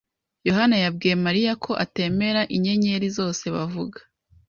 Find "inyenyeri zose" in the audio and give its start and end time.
2.55-3.43